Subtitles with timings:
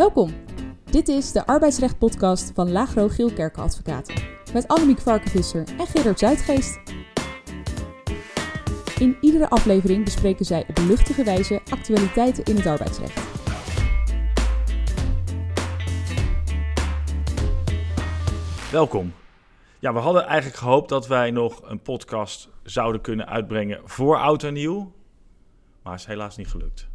[0.00, 0.30] Welkom.
[0.90, 4.14] Dit is de arbeidsrecht-podcast van Lagro Geelkerken Advocaten.
[4.52, 6.80] Met Annemiek Varkenvisser en Gerard Zuidgeest.
[8.98, 13.20] In iedere aflevering bespreken zij op luchtige wijze actualiteiten in het arbeidsrecht.
[18.72, 19.12] Welkom.
[19.78, 24.42] Ja, we hadden eigenlijk gehoopt dat wij nog een podcast zouden kunnen uitbrengen voor oud
[24.42, 24.92] en nieuw.
[25.82, 26.88] Maar is helaas niet gelukt.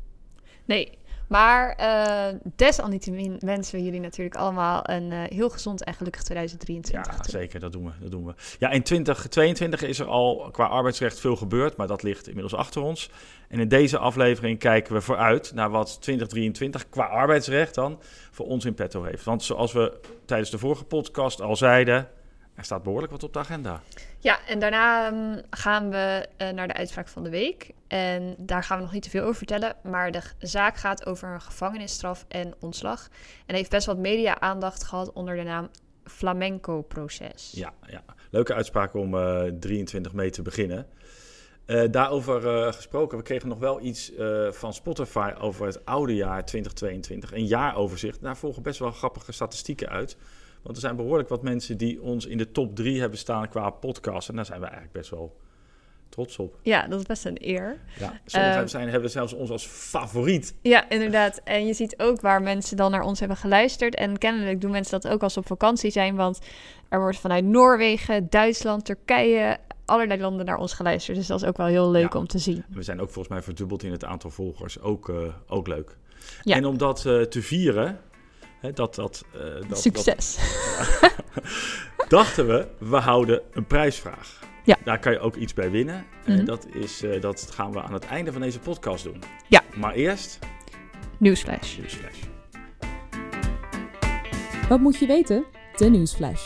[0.65, 0.97] Nee,
[1.27, 7.17] maar eh, desalniettemin wensen we jullie natuurlijk allemaal een uh, heel gezond en gelukkig 2023.
[7.17, 7.91] Ja, zeker, dat doen we.
[7.99, 8.33] Dat doen we.
[8.59, 12.81] Ja, in 2022 is er al qua arbeidsrecht veel gebeurd, maar dat ligt inmiddels achter
[12.81, 13.09] ons.
[13.47, 17.99] En in deze aflevering kijken we vooruit naar wat 2023 qua arbeidsrecht dan
[18.31, 19.23] voor ons in petto heeft.
[19.23, 22.07] Want zoals we tijdens de vorige podcast al zeiden,
[22.55, 23.82] er staat behoorlijk wat op de agenda.
[24.20, 27.72] Ja, en daarna um, gaan we uh, naar de uitspraak van de week.
[27.88, 29.76] En daar gaan we nog niet te veel over vertellen.
[29.84, 33.08] Maar de zaak gaat over een gevangenisstraf en ontslag.
[33.45, 35.70] En heeft best wat media-aandacht gehad onder de naam
[36.03, 37.52] Flamenco-proces.
[37.56, 40.88] Ja, ja, leuke uitspraak om uh, 23 mee te beginnen.
[41.66, 44.12] Uh, daarover gesproken, we kregen nog wel iets
[44.50, 47.34] van Spotify over het oude jaar 2022.
[47.34, 48.22] Een jaaroverzicht.
[48.22, 50.17] Daar volgen best wel grappige statistieken uit.
[50.66, 53.69] Want er zijn behoorlijk wat mensen die ons in de top drie hebben staan qua
[53.69, 54.30] podcast.
[54.30, 55.35] En daar zijn we eigenlijk best wel
[56.09, 56.59] trots op.
[56.61, 57.80] Ja, dat is best een eer.
[57.99, 60.55] Ja, sommigen uh, zijn, hebben zelfs ons als favoriet.
[60.61, 61.41] Ja, inderdaad.
[61.44, 63.95] En je ziet ook waar mensen dan naar ons hebben geluisterd.
[63.95, 66.16] En kennelijk doen mensen dat ook als ze op vakantie zijn.
[66.16, 66.39] Want
[66.89, 71.17] er wordt vanuit Noorwegen, Duitsland, Turkije, allerlei landen naar ons geluisterd.
[71.17, 72.19] Dus dat is ook wel heel leuk ja.
[72.19, 72.63] om te zien.
[72.69, 74.79] We zijn ook volgens mij verdubbeld in het aantal volgers.
[74.79, 75.97] Ook, uh, ook leuk.
[76.41, 76.55] Ja.
[76.55, 78.00] En om dat uh, te vieren,
[78.73, 80.38] dat, dat, uh, dat, Succes.
[81.97, 84.39] Dat, dachten we, we houden een prijsvraag.
[84.63, 84.77] Ja.
[84.83, 85.95] Daar kan je ook iets bij winnen.
[85.95, 86.39] Mm -hmm.
[86.39, 89.23] En dat, is, uh, dat gaan we aan het einde van deze podcast doen.
[89.47, 89.61] Ja.
[89.75, 90.39] Maar eerst...
[91.17, 91.77] Nieuwsflash.
[91.77, 92.17] Nieuwsflash.
[94.69, 95.45] Wat moet je weten?
[95.75, 96.45] De Nieuwsflash.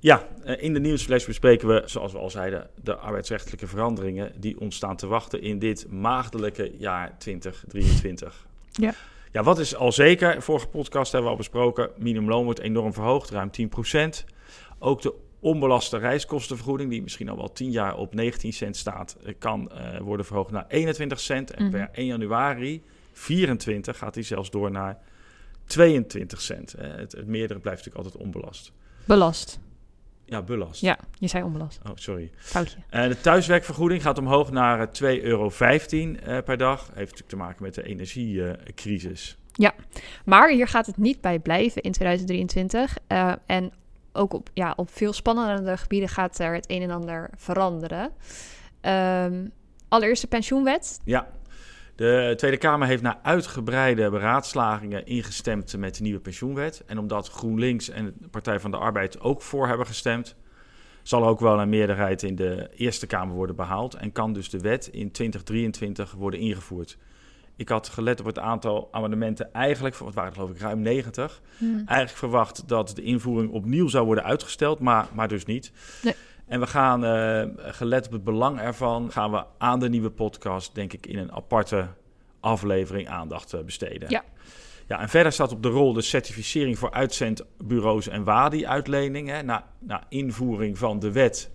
[0.00, 4.76] Ja, in de Nieuwsflash bespreken we, zoals we al zeiden, de arbeidsrechtelijke veranderingen die ons
[4.76, 8.46] staan te wachten in dit maagdelijke jaar 2023.
[8.70, 8.94] Ja.
[9.36, 10.42] Ja, wat is al zeker?
[10.42, 11.90] Vorige podcast hebben we al besproken.
[11.96, 14.24] Minimumloon wordt enorm verhoogd, ruim 10%.
[14.78, 19.70] Ook de onbelaste reiskostenvergoeding, die misschien al wel 10 jaar op 19 cent staat, kan
[19.72, 21.50] uh, worden verhoogd naar 21 cent.
[21.50, 21.80] En mm -hmm.
[21.80, 22.82] per 1 januari
[23.12, 24.98] 24 gaat die zelfs door naar
[25.64, 26.74] 22 cent.
[26.78, 28.72] Uh, het, het meerdere blijft natuurlijk altijd onbelast.
[29.04, 29.58] Belast.
[30.28, 30.80] Ja, belast.
[30.80, 31.80] Ja, je zei onbelast.
[31.86, 32.30] Oh, sorry.
[32.36, 32.78] Foutje.
[32.90, 36.80] Uh, de thuiswerkvergoeding gaat omhoog naar 2,15 euro uh, per dag.
[36.80, 39.36] Heeft natuurlijk te maken met de energiecrisis.
[39.52, 39.74] Ja,
[40.24, 42.98] maar hier gaat het niet bij blijven in 2023.
[43.08, 43.72] Uh, en
[44.12, 48.10] ook op, ja, op veel spannende gebieden gaat er het een en ander veranderen.
[48.82, 49.52] Um,
[49.88, 51.00] allereerst de pensioenwet.
[51.04, 51.28] Ja,
[51.96, 56.82] de Tweede Kamer heeft na uitgebreide beraadslagingen ingestemd met de nieuwe pensioenwet.
[56.86, 60.36] En omdat GroenLinks en de Partij van de Arbeid ook voor hebben gestemd,
[61.02, 63.94] zal ook wel een meerderheid in de Eerste Kamer worden behaald.
[63.94, 66.98] En kan dus de wet in 2023 worden ingevoerd.
[67.56, 71.40] Ik had gelet op het aantal amendementen eigenlijk, het waren geloof ik ruim 90.
[71.58, 71.74] Hmm.
[71.76, 75.72] Eigenlijk verwacht dat de invoering opnieuw zou worden uitgesteld, maar, maar dus niet.
[76.02, 76.14] Nee.
[76.46, 80.74] En we gaan, uh, gelet op het belang ervan, gaan we aan de nieuwe podcast,
[80.74, 81.88] denk ik, in een aparte
[82.40, 84.10] aflevering aandacht uh, besteden.
[84.10, 84.24] Ja.
[84.88, 89.46] Ja, en verder staat op de rol de certificering voor uitzendbureaus en WADI-uitleningen.
[89.46, 91.50] Na, na invoering van de wet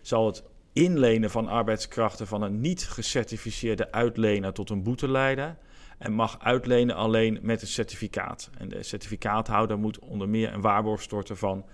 [0.00, 5.58] zal het inlenen van arbeidskrachten van een niet gecertificeerde uitlener tot een boete leiden.
[5.98, 8.50] En mag uitlenen alleen met een certificaat.
[8.58, 11.64] En de certificaathouder moet onder meer een waarborg storten van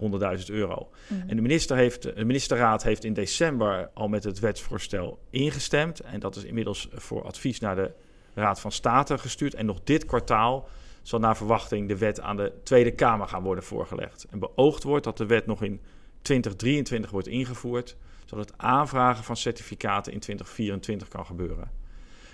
[0.00, 0.88] 100.000 euro.
[1.06, 1.24] Mm.
[1.26, 6.00] En de, minister heeft, de ministerraad heeft in december al met het wetsvoorstel ingestemd.
[6.00, 7.90] En dat is inmiddels voor advies naar de
[8.34, 9.54] Raad van State gestuurd.
[9.54, 10.68] En nog dit kwartaal
[11.02, 14.26] zal naar verwachting de wet aan de Tweede Kamer gaan worden voorgelegd.
[14.30, 15.80] En beoogd wordt dat de wet nog in
[16.22, 21.70] 2023 wordt ingevoerd, zodat het aanvragen van certificaten in 2024 kan gebeuren.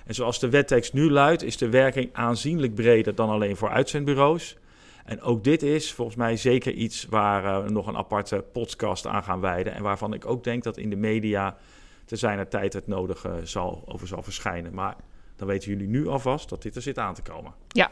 [0.05, 4.57] En zoals de wettekst nu luidt, is de werking aanzienlijk breder dan alleen voor uitzendbureaus.
[5.05, 9.23] En ook dit is volgens mij zeker iets waar we nog een aparte podcast aan
[9.23, 9.75] gaan wijden.
[9.75, 11.57] En waarvan ik ook denk dat in de media
[12.05, 14.75] te zijner tijd het nodige zal, over zal verschijnen.
[14.75, 14.97] Maar
[15.37, 17.53] dan weten jullie nu alvast dat dit er zit aan te komen.
[17.69, 17.91] Ja,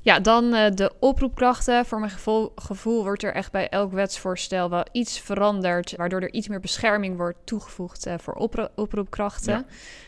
[0.00, 1.86] ja dan uh, de oproepkrachten.
[1.86, 5.96] Voor mijn gevoel, gevoel wordt er echt bij elk wetsvoorstel wel iets veranderd.
[5.96, 9.52] Waardoor er iets meer bescherming wordt toegevoegd uh, voor opro oproepkrachten.
[9.52, 9.64] Ja.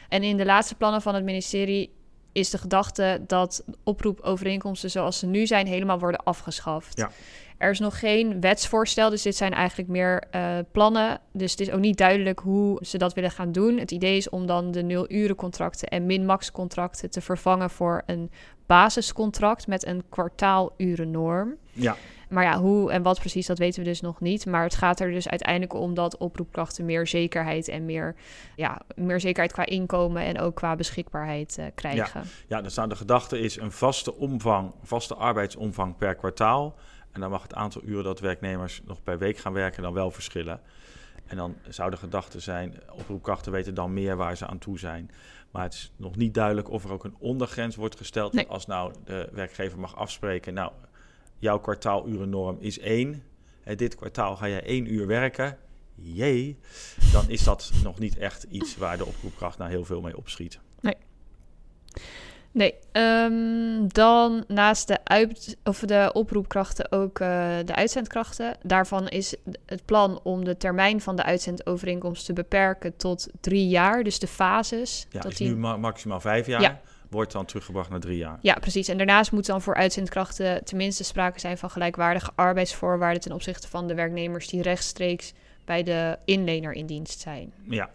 [0.08, 1.98] En in de laatste plannen van het ministerie
[2.32, 6.96] is de gedachte dat oproepovereenkomsten zoals ze nu zijn helemaal worden afgeschaft.
[6.96, 7.10] Ja.
[7.58, 11.20] Er is nog geen wetsvoorstel, dus dit zijn eigenlijk meer uh, plannen.
[11.32, 13.78] Dus het is ook niet duidelijk hoe ze dat willen gaan doen.
[13.78, 18.30] Het idee is om dan de nul-uren-contracten en min-max-contracten te vervangen voor een
[18.66, 21.56] basiscontract met een kwartaalurennorm.
[21.72, 21.96] Ja.
[22.30, 24.46] Maar ja, hoe en wat precies, dat weten we dus nog niet.
[24.46, 28.14] Maar het gaat er dus uiteindelijk om dat oproepkrachten meer zekerheid en meer,
[28.56, 32.20] ja, meer zekerheid qua inkomen en ook qua beschikbaarheid uh, krijgen.
[32.20, 36.74] Ja, ja dus nou, de gedachte is een vaste omvang, vaste arbeidsomvang per kwartaal.
[37.12, 40.10] En dan mag het aantal uren dat werknemers nog per week gaan werken dan wel
[40.10, 40.60] verschillen.
[41.26, 45.10] En dan zou de gedachte zijn, oproepkrachten weten dan meer waar ze aan toe zijn.
[45.50, 48.32] Maar het is nog niet duidelijk of er ook een ondergrens wordt gesteld.
[48.32, 48.46] Nee.
[48.46, 50.72] Als nou de werkgever mag afspreken, nou,
[51.40, 53.22] jouw kwartaalurennorm is één.
[53.64, 55.56] En dit kwartaal ga je één uur werken.
[55.94, 56.58] Jee,
[57.12, 60.60] dan is dat nog niet echt iets waar de oproepkracht nou heel veel mee opschiet.
[62.52, 68.56] Nee, ehm, dan naast de, uit, of de oproepkrachten ook uh, de uitzendkrachten.
[68.62, 74.02] Daarvan is het plan om de termijn van de uitzendovereenkomst te beperken tot drie jaar.
[74.02, 75.06] Dus de fases.
[75.10, 75.48] Ja, is die...
[75.48, 76.60] nu ma maximaal vijf jaar.
[76.60, 76.80] Ja.
[77.10, 78.38] Wordt dan teruggebracht naar drie jaar.
[78.42, 78.88] Ja, precies.
[78.88, 83.86] En daarnaast moet dan voor uitzendkrachten tenminste sprake zijn van gelijkwaardige arbeidsvoorwaarden ten opzichte van
[83.86, 85.32] de werknemers die rechtstreeks
[85.64, 87.52] bij de inlener in dienst zijn.
[87.62, 87.90] Ja,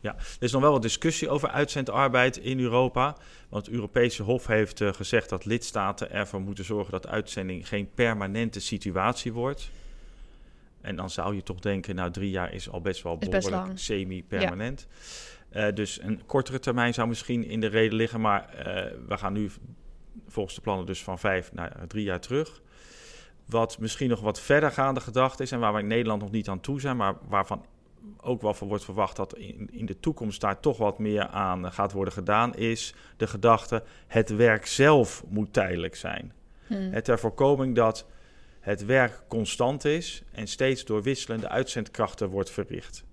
[0.00, 3.16] ja, er is nog wel wat discussie over uitzendarbeid in Europa.
[3.48, 7.90] Want het Europese Hof heeft uh, gezegd dat lidstaten ervoor moeten zorgen dat uitzending geen
[7.94, 9.70] permanente situatie wordt.
[10.80, 14.86] En dan zou je toch denken, nou drie jaar is al best wel behoorlijk semi-permanent.
[14.88, 14.96] Ja.
[15.74, 18.20] Dus een kortere termijn zou misschien in de reden liggen.
[18.20, 18.62] Maar uh,
[19.08, 19.50] we gaan nu
[20.28, 22.62] volgens de plannen dus van vijf naar drie jaar terug.
[23.46, 26.60] Wat misschien nog wat verdergaande gedachte is en waar we in Nederland nog niet aan
[26.60, 27.64] toe zijn, maar waarvan
[28.20, 31.72] ook wel van wordt verwacht dat in, in de toekomst daar toch wat meer aan
[31.72, 36.32] gaat worden gedaan, is de gedachte: het werk zelf moet tijdelijk zijn.
[36.66, 36.92] Hmm.
[36.92, 38.06] Het ter voorkoming dat
[38.60, 43.04] het werk constant is en steeds door wisselende uitzendkrachten wordt verricht.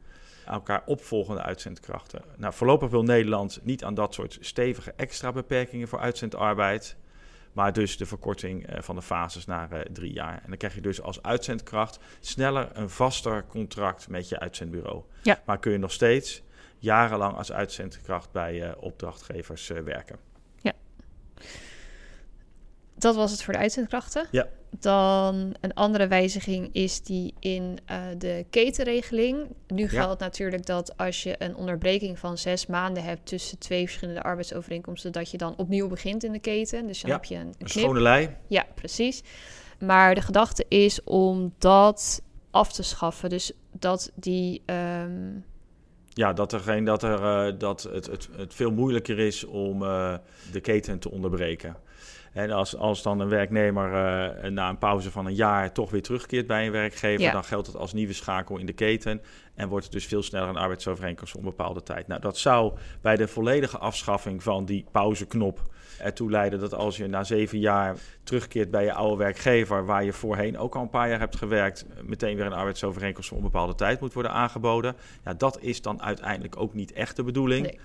[0.48, 2.22] Elkaar opvolgende uitzendkrachten.
[2.38, 6.96] Nou, voorlopig wil Nederland niet aan dat soort stevige extra beperkingen voor uitzendarbeid.
[7.54, 10.34] Maar dus de verkorting uh, van de fases naar uh, drie jaar.
[10.44, 15.04] En dan krijg je dus als uitzendkracht sneller een vaster contract met je uitzendbureau.
[15.22, 15.42] Ja.
[15.46, 16.44] Maar kun je nog steeds
[16.78, 20.18] jarenlang als uitzendkracht bij uh, opdrachtgevers werken.
[20.62, 20.74] Ja.
[22.98, 24.28] Dat was het voor de uitzendkrachten.
[24.32, 24.48] Ja.
[24.80, 29.48] Dan een andere wijziging is die in uh, de ketenregeling.
[29.68, 30.26] Nu geldt ja.
[30.26, 35.32] natuurlijk dat als je een onderbreking van zes maanden hebt tussen twee verschillende arbeidsovereenkomsten, dat
[35.32, 36.88] je dan opnieuw begint in de keten.
[36.88, 37.16] Dus dan ja.
[37.16, 38.30] heb je een, een, een schone lei.
[38.48, 39.24] Ja, precies.
[39.80, 42.22] Maar de gedachte is om dat
[42.52, 43.30] af te schaffen.
[43.30, 44.62] Dus dat die.
[44.66, 45.46] Um...
[46.10, 49.84] Ja, dat, er geen, dat, er, uh, dat het, het, het veel moeilijker is om
[49.84, 50.16] uh,
[50.52, 51.76] de keten te onderbreken.
[52.38, 53.88] En als, als dan een werknemer
[54.44, 57.32] uh, na een pauze van een jaar toch weer terugkeert bij een werkgever, Ja.
[57.32, 59.22] dan geldt het als nieuwe schakel in de keten
[59.56, 62.08] en wordt het dus veel sneller een arbeidsovereenkomst voor een bepaalde tijd.
[62.08, 65.62] Nou, dat zou bij de volledige afschaffing van die pauzeknop
[66.00, 70.14] ertoe leiden dat als je na zeven jaar terugkeert bij je oude werkgever, waar je
[70.14, 73.76] voorheen ook al een paar jaar hebt gewerkt, meteen weer een arbeidsovereenkomst voor een bepaalde
[73.76, 74.96] tijd moet worden aangeboden.
[75.24, 77.66] Ja, dat is dan uiteindelijk ook niet echt de bedoeling.
[77.66, 77.80] Nee.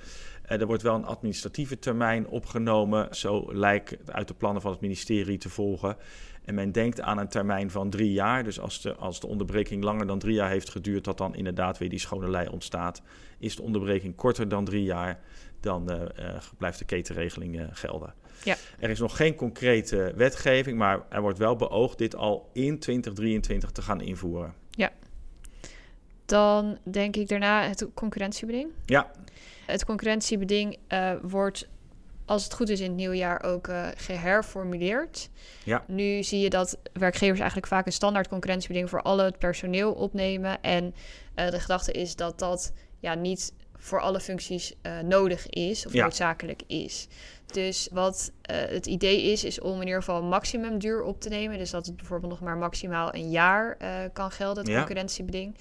[0.52, 4.70] Uh, er wordt wel een administratieve termijn opgenomen, zo lijkt het uit de plannen van
[4.70, 5.96] het ministerie te volgen.
[6.44, 8.44] En men denkt aan een termijn van drie jaar.
[8.44, 11.78] Dus als de, als de onderbreking langer dan drie jaar heeft geduurd, dat dan inderdaad
[11.78, 13.02] weer die schone lei ontstaat.
[13.38, 15.20] Is de onderbreking korter dan drie jaar,
[15.60, 18.14] dan uh, uh, blijft de ketenregeling uh, gelden.
[18.44, 18.56] Ja.
[18.78, 23.70] Er is nog geen concrete wetgeving, maar er wordt wel beoogd dit al in 2023
[23.70, 24.54] te gaan invoeren.
[24.70, 24.90] Ja.
[26.24, 28.70] Dan denk ik daarna het concurrentiebeding.
[28.84, 29.10] Ja.
[29.66, 31.68] Het concurrentiebeding uh, wordt,
[32.24, 35.28] als het goed is, in het nieuwjaar ook uh, geherformuleerd.
[35.64, 35.84] Ja.
[35.86, 40.62] Nu zie je dat werkgevers eigenlijk vaak een standaard concurrentiebeding voor al het personeel opnemen.
[40.62, 40.94] En
[41.36, 46.02] uh, de gedachte is dat dat ja, niet voor alle functies nodig is of Ja.
[46.02, 47.08] noodzakelijk is.
[47.46, 51.58] Dus wat het idee is, is om in ieder geval een maximumduur op te nemen.
[51.58, 53.76] Dus dat het bijvoorbeeld nog maar maximaal een jaar
[54.12, 54.78] kan gelden, het Ja.
[54.78, 55.56] concurrentiebeding.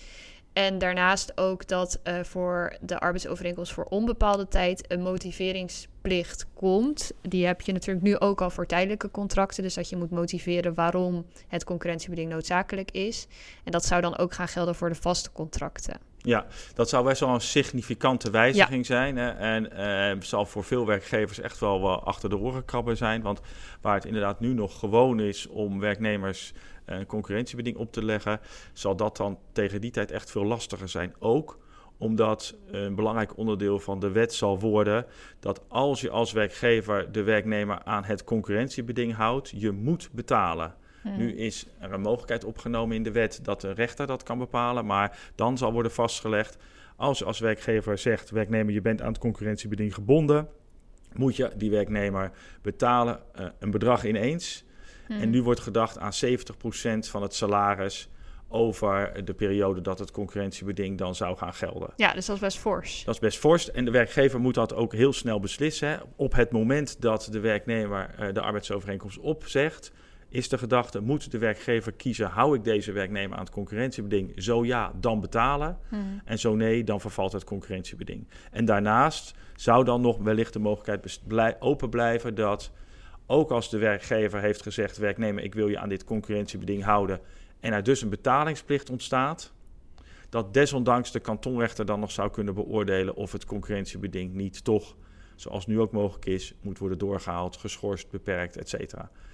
[0.53, 7.11] En daarnaast ook dat uh, voor de arbeidsovereenkomst voor onbepaalde tijd een motiveringsplicht komt.
[7.21, 9.63] Die heb je natuurlijk nu ook al voor tijdelijke contracten.
[9.63, 13.27] Dus dat je moet motiveren waarom het concurrentiebeding noodzakelijk is.
[13.63, 16.10] En dat zou dan ook gaan gelden voor de vaste contracten.
[16.23, 18.95] Ja, dat zou best wel een significante wijziging ja.
[18.95, 19.17] zijn.
[19.17, 19.29] Hè?
[19.29, 19.69] En
[20.15, 23.21] uh, zal voor veel werkgevers echt wel uh, achter de oren krabben zijn.
[23.21, 23.41] Want
[23.81, 26.53] waar het inderdaad nu nog gewoon is om werknemers
[26.85, 28.39] een concurrentiebeding op te leggen,
[28.73, 31.13] zal dat dan tegen die tijd echt veel lastiger zijn.
[31.19, 31.59] Ook
[31.97, 35.05] omdat een belangrijk onderdeel van de wet zal worden
[35.39, 40.75] dat als je als werkgever de werknemer aan het concurrentiebeding houdt, je moet betalen.
[41.03, 44.85] Nu is er een mogelijkheid opgenomen in de wet dat de rechter dat kan bepalen,
[44.85, 46.57] maar dan zal worden vastgelegd
[46.95, 50.47] als als werkgever zegt, werknemer, je bent aan het concurrentiebeding gebonden,
[51.13, 52.31] moet je die werknemer
[52.61, 54.63] betalen eh, een bedrag ineens.
[55.07, 56.29] En nu wordt gedacht aan 70%
[56.99, 58.09] van het salaris
[58.47, 61.89] over de periode dat het concurrentiebeding dan zou gaan gelden.
[61.95, 63.03] Ja, dus dat is best fors.
[63.05, 63.71] Dat is best fors.
[63.71, 65.87] En de werkgever moet dat ook heel snel beslissen.
[65.87, 65.97] Hè.
[66.15, 69.91] Op het moment dat de werknemer eh, de arbeidsovereenkomst opzegt,
[70.31, 74.31] is de gedachte: moet de werkgever kiezen, hou ik deze werknemer aan het concurrentiebeding?
[74.35, 75.77] Zo ja, dan betalen.
[75.89, 76.01] Mhm.
[76.25, 78.27] En zo nee, dan vervalt het concurrentiebeding.
[78.51, 82.71] En daarnaast zou dan nog wellicht de mogelijkheid blij- open blijven dat
[83.25, 87.19] ook als de werkgever heeft gezegd: werknemer, ik wil je aan dit concurrentiebeding houden.
[87.59, 89.53] En er dus een betalingsplicht ontstaat.
[90.29, 94.95] Dat desondanks de kantonrechter dan nog zou kunnen beoordelen of het concurrentiebeding niet toch,
[95.35, 98.69] zoals nu ook mogelijk is, moet worden doorgehaald, geschorst, beperkt, et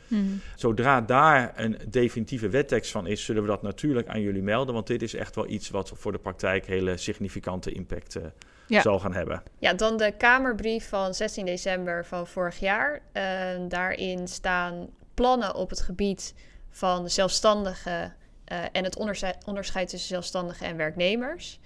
[0.08, 0.24] Mhm.
[0.56, 4.74] Zodra daar een definitieve wettekst van is, zullen we dat natuurlijk aan jullie melden.
[4.74, 8.24] Want dit is echt wel iets wat voor de praktijk hele significante impact eh,
[8.68, 8.82] Ja.
[8.82, 9.44] zal gaan hebben.
[9.60, 13.02] Ja, dan de Kamerbrief van 16 december van vorig jaar.
[13.12, 13.24] Eh,
[13.68, 16.34] daarin staan plannen op het gebied
[16.70, 21.60] van de zelfstandigen eh, en het onderscheid, onderscheid tussen zelfstandigen en werknemers.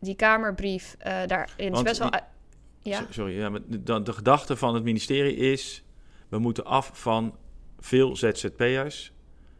[0.00, 2.10] Die Kamerbrief, eh, daarin is Want best wel...
[2.82, 3.06] ja?
[3.10, 5.84] Sorry, ja, maar de, de gedachte van het ministerie is...
[6.28, 7.36] we moeten af van
[7.78, 9.12] veel ZZP'ers.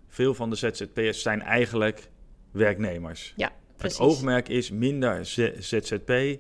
[0.08, 2.08] Veel van de ZZP'ers zijn eigenlijk
[2.50, 3.32] werknemers.
[3.36, 3.98] ja, precies.
[3.98, 5.26] Het oogmerk is minder
[5.58, 6.38] ZZP,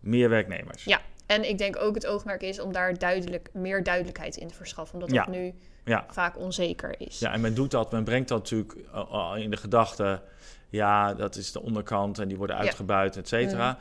[0.00, 0.84] meer werknemers.
[0.84, 4.54] Ja, en ik denk ook het oogmerk is om daar duidelijk, meer duidelijkheid in te
[4.54, 4.94] verschaffen.
[4.94, 5.24] Omdat Ja.
[5.24, 5.54] dat nu
[5.84, 6.06] Ja.
[6.10, 7.18] vaak onzeker is.
[7.18, 10.22] Ja, en men doet dat, men brengt dat natuurlijk al- al in de gedachte...
[10.68, 12.62] ja, dat is de onderkant en die worden Ja.
[12.62, 13.78] uitgebuit, et cetera.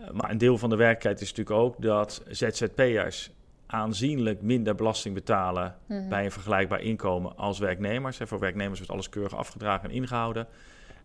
[0.00, 1.82] Eh, Maar een deel van de werkelijkheid is natuurlijk ook...
[1.82, 3.30] dat ZZP'ers
[3.74, 5.76] aanzienlijk minder belasting betalen...
[5.86, 6.08] Mhm.
[6.08, 8.20] bij een vergelijkbaar inkomen als werknemers.
[8.20, 10.46] En voor werknemers wordt alles keurig afgedragen en ingehouden.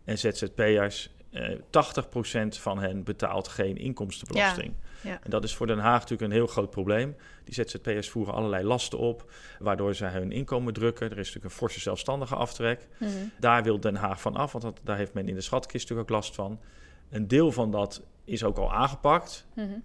[0.04, 4.74] En ZZP'ers, eh 80% van hen betaalt geen inkomstenbelasting.
[5.02, 5.20] Ja, ja.
[5.24, 7.16] En dat is voor Den Haag natuurlijk een heel groot probleem.
[7.44, 11.06] Die ZZP'ers voeren allerlei lasten op, waardoor ze hun inkomen drukken.
[11.06, 12.88] Er is natuurlijk een forse zelfstandige aftrek.
[13.00, 13.12] Mhm.
[13.40, 16.10] Daar wil Den Haag van af, want dat, daar heeft men in de schatkist natuurlijk
[16.10, 16.60] ook last van.
[17.10, 19.46] Een deel van dat is ook al aangepakt.
[19.56, 19.80] Mhm.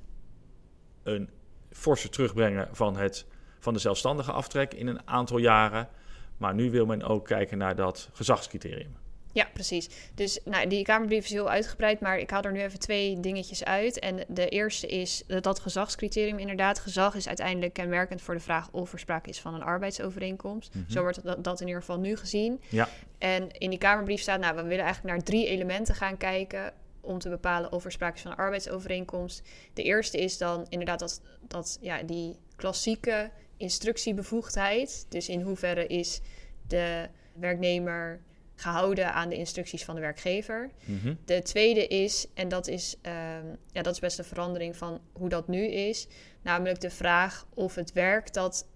[1.02, 1.30] Een
[1.74, 3.26] forse terugbrengen van, het,
[3.58, 5.88] van de zelfstandige aftrek in een aantal jaren.
[6.36, 8.96] Maar nu wil men ook kijken naar dat gezagscriterium.
[9.34, 9.88] Ja, precies.
[10.14, 13.64] Dus nou, die Kamerbrief is heel uitgebreid, maar ik haal er nu even twee dingetjes
[13.64, 13.98] uit.
[13.98, 16.78] En de eerste is dat, dat gezagscriterium inderdaad.
[16.78, 20.74] Gezag is uiteindelijk kenmerkend voor de vraag of er sprake is van een arbeidsovereenkomst.
[20.74, 20.90] Mhm.
[20.90, 22.60] Zo wordt dat, dat in ieder geval nu gezien.
[22.68, 22.88] Ja.
[23.18, 26.72] En in die Kamerbrief staat, nou, we willen eigenlijk naar drie elementen gaan kijken
[27.04, 29.42] om te bepalen of er sprake is van een arbeidsovereenkomst.
[29.72, 35.06] De eerste is dan inderdaad dat, dat ja, die klassieke instructiebevoegdheid.
[35.08, 36.20] Dus in hoeverre is
[36.66, 38.20] de werknemer
[38.54, 40.70] gehouden aan de instructies van de werkgever.
[40.84, 41.14] Mhm.
[41.24, 45.28] De tweede is, en dat is, ehm, ja, dat is best een verandering van hoe
[45.28, 46.06] dat nu is,
[46.42, 48.66] namelijk de vraag of het werk dat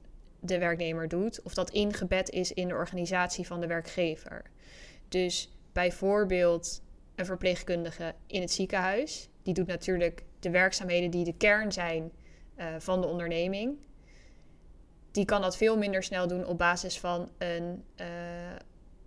[0.40, 4.42] de werknemer doet, of dat ingebed is in de organisatie van de werkgever.
[5.08, 6.82] Dus bijvoorbeeld
[7.18, 12.12] een verpleegkundige in het ziekenhuis, die doet natuurlijk de werkzaamheden die de kern zijn
[12.54, 13.86] eh, van de onderneming.
[15.10, 18.06] Die kan dat veel minder snel doen op basis van een eh,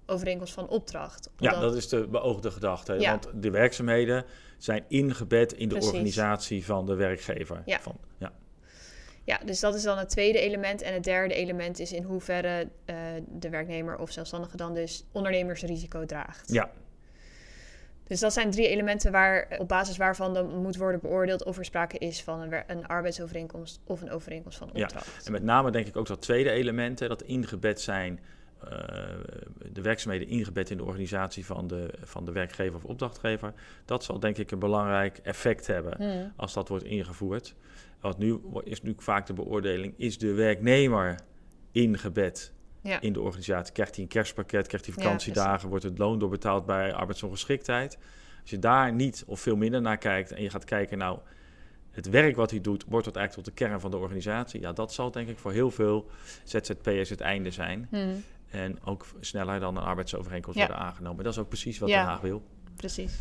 [0.06, 1.30] overeenkomst van opdracht.
[1.38, 2.94] Ja, dat is de beoogde gedachte.
[2.94, 3.10] Ja.
[3.10, 4.26] Want de werkzaamheden
[4.58, 5.92] zijn ingebed in de Precies.
[5.92, 7.62] organisatie van de werkgever.
[7.66, 7.80] Ja.
[7.80, 8.34] Van, ja.
[9.24, 10.82] Ja, dus dat is dan het tweede element.
[10.82, 12.96] En het derde element is in hoeverre eh,
[13.30, 16.54] de werknemer of zelfstandige dan dus ondernemersrisico draagt.
[16.54, 16.72] ja,
[18.12, 21.66] Dus dat zijn drie elementen waar, op basis waarvan dan moet worden beoordeeld of er
[21.66, 25.26] sprake is van een, een arbeidsovereenkomst of een overeenkomst van Ja, opdracht.
[25.26, 28.20] En met name denk ik ook dat tweede element, hè, dat ingebed zijn,
[28.64, 28.70] eh,
[29.72, 33.54] de werkzaamheden ingebed in de organisatie van de, van de werkgever of opdrachtgever,
[33.86, 36.34] dat zal denk ik een belangrijk effect hebben Hmm.
[36.36, 37.56] als dat wordt ingevoerd.
[38.00, 41.20] Want nu is nu vaak de beoordeling, is de werknemer
[41.72, 43.02] ingebed Ja.
[43.02, 43.74] in de organisatie?
[43.74, 47.98] Krijgt hij een kerstpakket, krijgt hij Ja, vakantiedagen, wordt het loon doorbetaald bij arbeidsongeschiktheid?
[48.42, 51.20] Als je daar niet of veel minder naar kijkt en je gaat kijken, nou,
[51.92, 54.62] het werk wat hij doet, wordt dat eigenlijk tot de kern van de organisatie?
[54.62, 56.10] Ja, dat zal denk ik voor heel veel
[56.44, 57.88] ZZP'ers het einde zijn.
[57.90, 60.68] Hmm, En ook sneller dan een arbeidsovereenkomst Ja.
[60.68, 61.24] worden aangenomen.
[61.24, 61.90] Dat is ook precies wat.
[61.90, 62.44] Den Haag wil.
[62.76, 63.20] precies.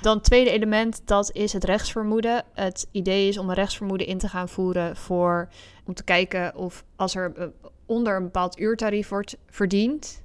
[0.00, 2.44] Dan het tweede element, dat is het rechtsvermoeden.
[2.54, 5.48] Het idee is om een rechtsvermoeden in te gaan voeren voor
[5.84, 7.46] om te kijken of als er eh,
[7.86, 10.22] onder een bepaald uurtarief wordt verdiend,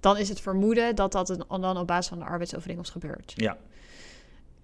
[0.00, 3.32] dan is het vermoeden dat dat een- dan op basis van de arbeidsovereenkomst gebeurt.
[3.36, 3.56] Ja.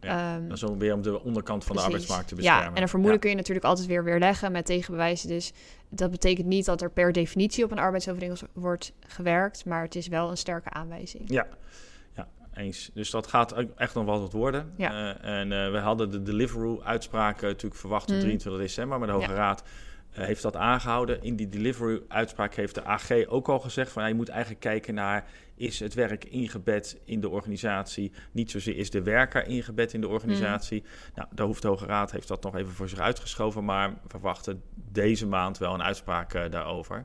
[0.01, 2.65] Ja, Dat is ook weer om de onderkant van de arbeidsmarkt te beschermen.
[2.71, 5.29] Ja, en een vermoeden kun je natuurlijk altijd weer weerleggen met tegenbewijzen.
[5.29, 5.53] Dus
[5.89, 10.09] dat betekent niet dat er per definitie op een arbeidsovereenkomst wordt gewerkt, maar het is
[10.09, 11.23] wel een sterke aanwijzing.
[11.27, 11.47] Ja.
[12.59, 12.91] Eens.
[12.95, 14.73] Dus dat gaat echt nog wel wat worden.
[14.77, 15.17] Ja.
[15.21, 18.21] Eh, en eh, we hadden de Deliveroo-uitspraak natuurlijk verwacht op Mm.
[18.21, 19.35] 23 december, maar de Hoge Ja.
[19.37, 19.63] Raad
[20.13, 21.23] eh, heeft dat aangehouden.
[21.23, 24.95] In die Deliveroo-uitspraak heeft de AG ook al gezegd van ja, je moet eigenlijk kijken
[24.95, 25.25] naar
[25.57, 30.09] is het werk ingebed in de organisatie, niet zozeer is de werker ingebed in de
[30.09, 30.85] organisatie.
[31.15, 34.09] Nou, de Hoofd- de Hoge Raad heeft dat nog even voor zich uitgeschoven, maar we
[34.09, 34.63] verwachten
[34.93, 37.05] deze maand wel een uitspraak daarover.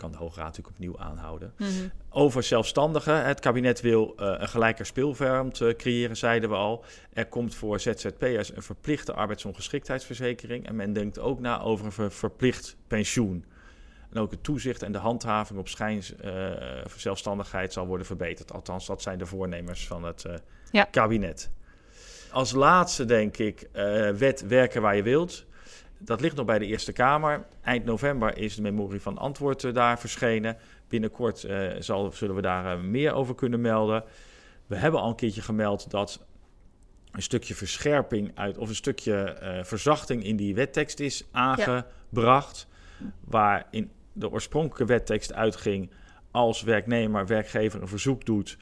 [0.00, 1.52] Kan de Hoge Raad natuurlijk opnieuw aanhouden.
[1.56, 1.68] Mhm.
[2.10, 3.24] Over zelfstandigen.
[3.24, 6.84] Het kabinet wil eh, een gelijker speelveld eh, creëren, zeiden we al.
[7.12, 10.66] Er komt voor ZZP'ers een verplichte arbeidsongeschiktheidsverzekering.
[10.66, 13.44] En men denkt ook na over een ver- verplicht pensioen.
[14.12, 18.52] En ook het toezicht en de handhaving op schijnzelfstandigheid zal worden verbeterd.
[18.52, 20.34] Althans, dat zijn de voornemers van het eh,
[20.70, 20.84] Ja.
[20.84, 21.50] kabinet.
[22.32, 25.44] Als laatste denk ik, eh, wet werken waar je wilt.
[26.02, 27.46] Dat ligt nog bij de Eerste Kamer.
[27.62, 30.56] Eind november is de memorie van antwoord eh, daar verschenen.
[30.88, 34.04] Binnenkort eh, zal, zullen we daar eh, meer over kunnen melden.
[34.66, 36.26] We hebben al een keertje gemeld dat
[37.10, 42.66] een stukje verscherping uit, of een stukje verzachting in die wettekst is aangebracht.
[43.20, 45.90] Waar in de oorspronkelijke wettekst uitging
[46.30, 48.56] als werknemer, werkgever een verzoek doet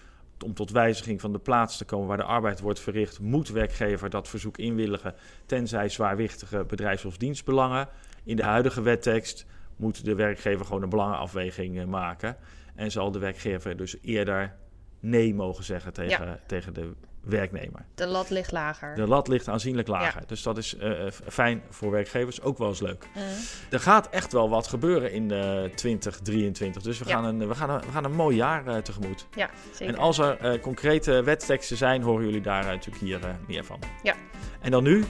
[0.45, 4.11] om tot wijziging van de plaats te komen waar de arbeid wordt verricht, moet werkgever
[4.11, 5.15] dat verzoek inwilligen,
[5.47, 7.89] tenzij zwaarwichtige bedrijfs- of dienstbelangen.
[8.25, 12.37] In de huidige wettekst moet de werkgever gewoon een belangenafweging eh, maken.
[12.75, 14.57] En zal de werkgever dus eerder
[15.01, 16.93] nee mogen zeggen tegen, tegen de
[17.23, 17.85] werknemer.
[17.95, 18.95] De lat ligt lager.
[18.95, 20.23] De lat ligt aanzienlijk lager.
[20.27, 23.07] Dus dat is eh, f- fijn voor werkgevers, ook wel eens leuk.
[23.15, 23.25] Mhm.
[23.71, 26.83] Er gaat echt wel wat gebeuren in eh 2023.
[26.83, 27.15] Dus we Ja.
[27.15, 29.27] gaan, een, we, gaan een, we gaan een mooi jaar eh, tegemoet.
[29.37, 29.95] Ja, zeker.
[29.95, 33.65] En als er eh, concrete wetteksten zijn, horen jullie daar eh, natuurlijk hier eh, meer
[33.65, 33.79] van.
[34.03, 34.15] Ja.
[34.61, 35.05] En dan nu?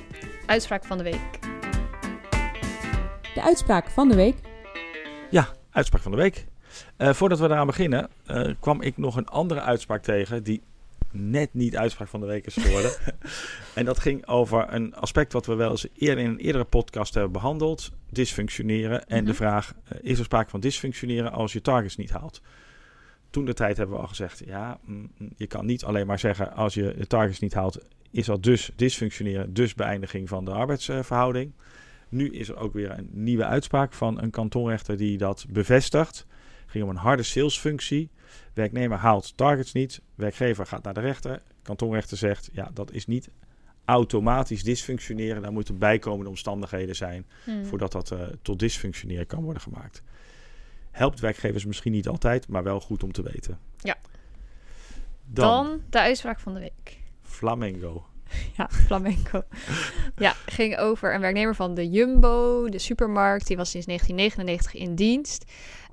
[0.46, 1.38] Uitspraak van de week.
[3.34, 4.36] De uitspraak van de week.
[5.30, 6.46] Ja, uitspraak van de week.
[6.96, 10.62] Eh, voordat we eraan beginnen, eh, kwam ik nog een andere uitspraak tegen die
[11.12, 12.90] net niet uitspraak van de week is geworden.
[13.74, 17.14] en dat ging over een aspect wat we wel eens eerder in een eerdere podcast
[17.14, 19.06] hebben behandeld: dysfunctioneren.
[19.06, 19.36] En de Mhm.
[19.40, 22.40] vraag: eh, is er sprake van dysfunctioneren als je targets niet haalt?
[23.30, 26.18] Toen de tijd hebben we al gezegd: ja, mm, mm, je kan niet alleen maar
[26.18, 27.78] zeggen als je de targets niet haalt,
[28.10, 31.52] is dat dus dysfunctioneren, dus beëindiging van de arbeidsverhouding.
[32.08, 36.16] Nu is er ook weer een nieuwe uitspraak van een kantonrechter die dat bevestigt.
[36.18, 38.10] Het ging om een harde salesfunctie.
[38.54, 40.00] Werknemer haalt targets niet.
[40.14, 41.42] Werkgever gaat naar de rechter.
[41.62, 43.30] Kantonrechter zegt, ja, dat is niet
[43.84, 45.42] automatisch dysfunctioneren.
[45.42, 47.64] Daar moeten bijkomende omstandigheden zijn Mhm.
[47.64, 50.02] voordat dat eh, tot dysfunctioneren kan worden gemaakt.
[50.90, 53.58] Helpt werkgevers misschien niet altijd, maar wel goed om te weten.
[53.82, 53.96] Ja.
[55.24, 56.98] Dan, Dan de uitspraak van de week.
[57.22, 58.06] Flamengo.
[58.56, 59.42] Ja, flamenco.
[60.16, 63.46] ja, ging over een werknemer van de Jumbo, de supermarkt.
[63.46, 65.44] Die was sinds 1999 in dienst.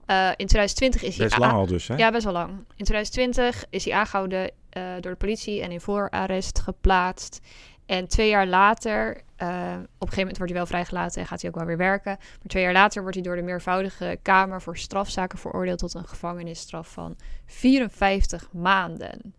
[0.05, 1.25] Eh, in 2020 is hij...
[1.25, 1.95] Best a- lang al dus, hè?
[1.95, 2.49] Ja, best wel lang.
[2.51, 7.39] In 2020 is hij aangehouden eh, door de politie en in voorarrest geplaatst.
[7.85, 11.41] En twee jaar later, eh, op een gegeven moment wordt hij wel vrijgelaten en gaat
[11.41, 12.17] hij ook wel weer werken.
[12.19, 16.07] Maar twee jaar later wordt hij door de meervoudige Kamer voor strafzaken veroordeeld tot een
[16.07, 17.15] gevangenisstraf van
[17.45, 19.33] 54 maanden.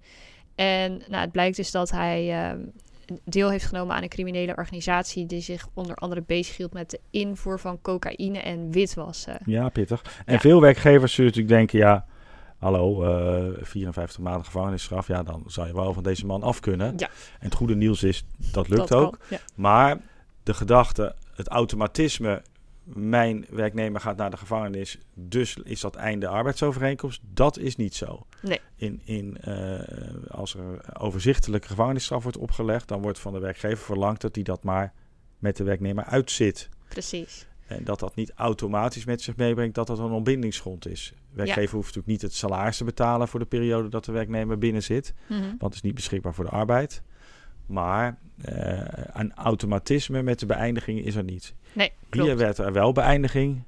[0.54, 2.58] En nou, het blijkt dus dat hij eh,
[3.24, 7.60] deel heeft genomen aan een criminele organisatie die zich onder andere bezighield met de invoer
[7.60, 9.38] van cocaïne en witwassen.
[9.44, 10.02] Ja, pittig.
[10.24, 10.40] En Ja.
[10.40, 12.06] veel werkgevers zullen natuurlijk denken, ja,
[12.58, 16.92] hallo, eh 54 maanden gevangenisstraf, ja, dan zou je wel van deze man af kunnen.
[16.96, 17.06] Ja.
[17.38, 19.18] En het goede nieuws is, dat lukt Dat ook.
[19.28, 19.38] ja.
[19.54, 19.98] Maar
[20.42, 22.42] de gedachte, het automatisme,
[22.94, 28.26] mijn werknemer gaat naar de gevangenis, dus is dat einde arbeidsovereenkomst, dat is niet zo.
[28.42, 28.60] Nee.
[28.76, 34.20] In, in, eh, als er overzichtelijke gevangenisstraf wordt opgelegd, dan wordt van de werkgever verlangd
[34.20, 34.92] dat hij dat maar
[35.38, 36.68] met de werknemer uitzit.
[36.88, 37.46] Precies.
[37.66, 41.12] En dat dat niet automatisch met zich meebrengt dat dat een ontbindingsgrond is.
[41.30, 44.82] Werkgever hoeft natuurlijk niet het salaris te betalen voor de periode dat de werknemer binnen
[44.82, 45.14] zit.
[45.28, 45.40] Mhm.
[45.40, 47.02] Want het is niet beschikbaar voor de arbeid.
[47.66, 48.78] Maar eh,
[49.12, 51.54] een automatisme met de beëindiging is er niet.
[51.72, 52.26] Nee, klopt.
[52.28, 53.62] Hier werd er wel beëindiging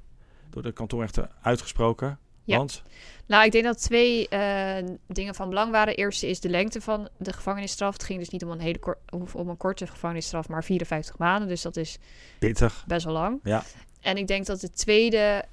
[0.49, 2.19] door de kantonrechter uitgesproken.
[2.43, 2.57] Ja.
[2.57, 2.83] Want
[3.25, 5.95] Nou, ik denk dat twee eh, dingen van belang waren.
[5.95, 7.93] Eerste is de lengte van de gevangenisstraf.
[7.93, 11.47] Het ging dus niet om een hele om een korte gevangenisstraf, maar 54 maanden.
[11.47, 11.97] Dus dat is
[12.39, 12.83] pittig.
[12.87, 13.39] best wel lang.
[13.43, 13.63] Ja.
[14.01, 15.45] En ik denk dat het tweede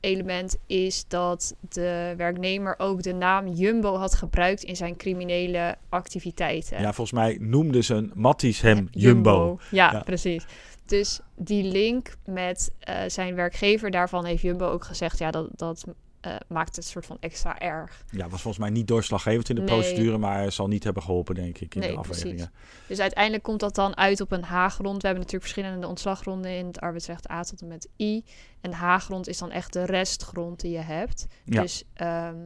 [0.00, 6.80] element is dat de werknemer ook de naam Jumbo had gebruikt in zijn criminele activiteiten.
[6.80, 9.58] Ja, volgens mij noemden ze een Matties hem Jumbo.
[9.70, 10.00] Ja, Ja.
[10.00, 10.46] precies.
[10.86, 15.84] Dus die link met eh, zijn werkgever, daarvan heeft Jumbo ook gezegd ja, dat, dat
[16.26, 18.04] eh, maakt het een soort van extra erg.
[18.10, 19.70] Ja, was volgens mij niet doorslaggevend in de Nee.
[19.70, 22.52] procedure, maar zal niet hebben geholpen, denk ik, in Nee, de afwegingen.
[22.86, 25.02] Dus uiteindelijk komt dat dan uit op een H-grond.
[25.02, 28.24] We hebben natuurlijk verschillende ontslaggronden in het arbeidsrecht A tot en met I.
[28.60, 31.26] En H-grond is dan echt de restgrond die je hebt.
[31.44, 31.62] Ja.
[31.62, 32.36] Dus ehm,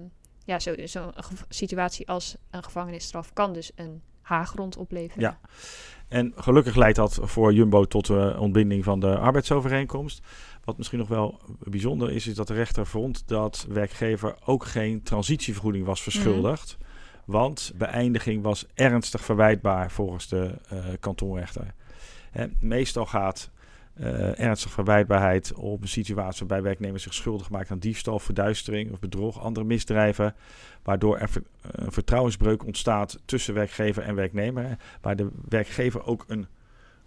[0.44, 1.10] ja, zo'n zo
[1.48, 5.22] situatie als een gevangenisstraf kan dus een H-grond opleveren.
[5.22, 5.38] Ja.
[6.08, 10.22] En gelukkig leidt dat voor Jumbo tot de ontbinding van de arbeidsovereenkomst.
[10.64, 15.02] Wat misschien nog wel bijzonder is, is dat de rechter vond dat werkgever ook geen
[15.02, 16.78] transitievergoeding was verschuldigd.
[17.24, 21.74] Want beëindiging was ernstig verwijtbaar volgens de eh kantonrechter.
[22.30, 23.50] Hè, meestal gaat
[23.94, 28.98] eh ernstige verwijtbaarheid op een situatie waarbij werknemers zich schuldig maken aan diefstal, verduistering of
[28.98, 30.34] bedrog, andere misdrijven,
[30.82, 36.24] waardoor er ver- eh, een vertrouwensbreuk ontstaat tussen werkgever en werknemer, waar de werkgever ook
[36.28, 36.46] een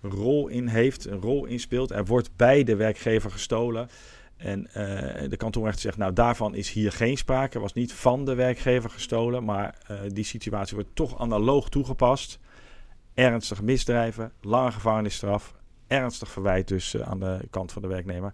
[0.10, 1.92] rol in heeft, een rol in speelt.
[1.92, 3.90] Er wordt bij de werkgever gestolen.
[4.38, 7.56] En eh, de kantonrechter zegt, nou daarvan is hier geen sprake.
[7.56, 12.40] Er was niet van de werkgever gestolen, maar eh, die situatie wordt toch analoog toegepast.
[13.14, 15.56] Ernstige misdrijven, lange gevangenisstraf,
[15.88, 18.34] ernstig verwijt dus eh, aan de kant van de werknemer.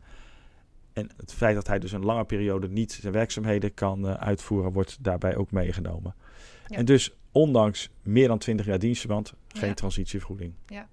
[0.93, 4.97] En het feit dat hij dus een lange periode niet zijn werkzaamheden kan uitvoeren, wordt
[5.01, 6.15] daarbij ook meegenomen.
[6.67, 6.77] Ja.
[6.77, 9.73] En dus ondanks meer dan 20 jaar dienstverband, geen Ja.
[9.75, 10.53] transitievergoeding.
[10.65, 10.87] Ja.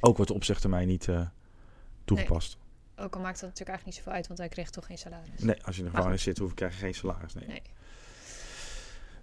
[0.00, 1.20] Ook wordt de opzegtermijn niet eh,
[2.04, 2.58] toegepast.
[2.96, 5.28] Ook al maakt dat natuurlijk eigenlijk niet zoveel uit, want hij kreeg toch geen salaris.
[5.38, 7.34] Nee, als je in de gevangenis zit, hoef krijg je geen salaris.
[7.34, 7.46] Nee.
[7.46, 7.62] Nee.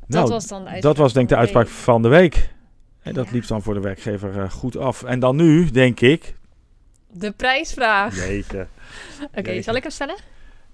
[0.08, 2.54] Nou, dat was dan de dat was denk ik de uitspraak van de week.
[3.02, 3.32] En dat Ja.
[3.32, 5.04] liep dan voor de werkgever eh, goed af.
[5.04, 6.36] En dan nu, denk ik...
[7.12, 8.16] De prijsvraag.
[8.28, 8.68] Jeetje.
[9.36, 10.16] Oké, zal ik hem stellen?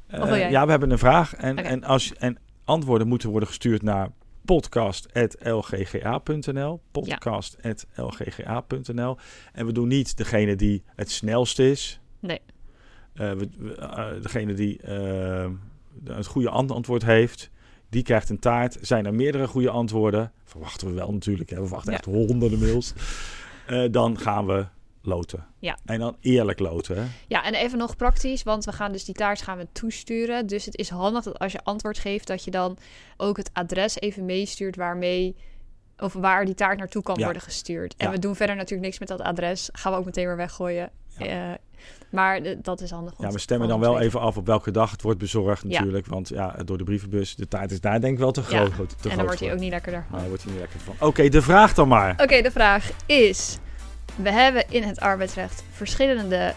[0.07, 0.49] Eh, Of wil jij?
[0.51, 1.35] ja, we hebben een vraag.
[1.35, 4.09] En, en, als, en antwoorden moeten worden gestuurd naar
[4.45, 6.81] podcast.lgga.nl.
[6.91, 9.17] Podcast.lgga.nl.
[9.53, 11.99] En we doen niet degene die het snelst is.
[12.19, 12.39] Nee.
[13.13, 15.49] Eh, we, eh, degene die eh,
[16.05, 17.49] het goede ant- antwoord heeft,
[17.89, 18.77] die krijgt een taart.
[18.81, 20.31] Zijn er meerdere goede antwoorden?
[20.45, 21.49] Verwachten we wel natuurlijk.
[21.49, 21.55] Hè?
[21.55, 21.97] We verwachten Ja.
[21.97, 22.93] echt honderden mails.
[23.91, 24.65] Dan gaan we
[25.05, 25.45] loten.
[25.59, 25.77] Ja.
[25.85, 26.97] En dan eerlijk loten.
[26.97, 27.03] Hè?
[27.27, 30.47] Ja, en even nog praktisch, want we gaan dus die taart gaan we toesturen.
[30.47, 32.77] Dus het is handig dat als je antwoord geeft, dat je dan
[33.17, 35.35] ook het adres even meestuurt waarmee
[35.97, 37.23] of waar die taart naartoe kan Ja.
[37.23, 37.95] worden gestuurd.
[37.97, 38.11] En Ja.
[38.13, 39.69] we doen verder natuurlijk niks met dat adres.
[39.71, 40.89] Gaan we ook meteen weer weggooien.
[41.17, 41.25] Ja.
[41.25, 41.57] Eh,
[42.11, 43.13] maar dat is handig.
[43.17, 45.69] Ja, we te- stemmen dan wel even af op welke dag het wordt bezorgd Ja.
[45.69, 46.05] natuurlijk.
[46.05, 48.71] Want ja, door de brievenbus, de taart is daar denk ik wel te groot.
[49.01, 50.05] te En dan wordt hij ook niet lekkerder.
[50.11, 50.95] Nee, wordt hij niet lekker van.
[51.07, 52.11] Oké, de vraag dan maar.
[52.21, 53.57] Oké, de vraag is:
[54.15, 56.53] we hebben in het arbeidsrecht verschillende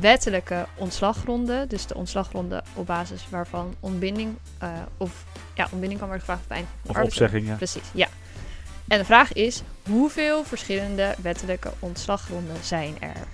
[0.00, 1.68] wettelijke ontslaggronden.
[1.68, 6.54] Dus de ontslaggronden op basis waarvan ontbinding eh, of ja, ontbinding kan worden gevraagd de
[6.90, 7.54] Of opzegging, ja.
[7.54, 8.08] Precies, ja.
[8.88, 13.26] En de vraag is: hoeveel verschillende wettelijke ontslaggronden zijn er?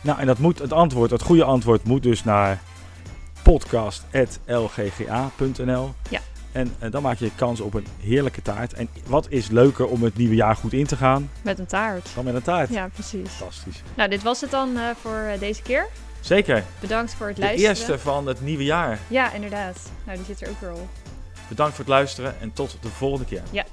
[0.00, 2.60] Nou, en dat moet, het antwoord, het goede antwoord moet dus naar
[3.42, 5.94] podcast.lgga.nl.
[6.10, 6.20] Ja.
[6.52, 8.72] En eh, dan maak je kans op een heerlijke taart.
[8.72, 12.08] En wat is leuker om het nieuwe jaar goed in te gaan Met een taart.
[12.14, 12.68] dan met een taart?
[12.70, 13.30] Ja, precies.
[13.30, 13.82] Fantastisch.
[13.94, 15.86] Nou, dit was het dan eh, voor eh, deze keer.
[16.20, 16.64] Zeker.
[16.80, 17.70] Bedankt voor het De luisteren.
[17.70, 18.98] eerste van het nieuwe jaar.
[19.08, 19.78] Ja, inderdaad.
[20.04, 20.88] Nou, die zit er ook weer op.
[21.48, 23.42] Bedankt voor het luisteren en tot de volgende keer.
[23.50, 23.64] Ja.